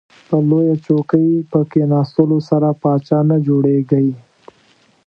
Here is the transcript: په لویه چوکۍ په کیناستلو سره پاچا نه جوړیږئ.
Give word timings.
په 0.27 0.37
لویه 0.49 0.75
چوکۍ 0.85 1.27
په 1.51 1.59
کیناستلو 1.71 2.37
سره 2.49 2.69
پاچا 2.81 3.19
نه 3.29 3.37
جوړیږئ. 3.47 4.07